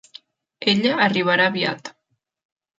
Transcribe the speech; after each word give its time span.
Ella 0.73 0.95
arribarà 1.05 1.47
aviat. 1.53 1.95